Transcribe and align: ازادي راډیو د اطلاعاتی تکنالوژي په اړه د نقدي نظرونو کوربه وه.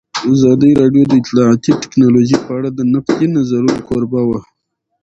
ازادي 0.33 0.71
راډیو 0.81 1.03
د 1.07 1.13
اطلاعاتی 1.21 1.71
تکنالوژي 1.83 2.37
په 2.45 2.51
اړه 2.57 2.69
د 2.73 2.79
نقدي 2.93 3.27
نظرونو 3.37 3.79
کوربه 3.87 4.21
وه. 4.29 4.39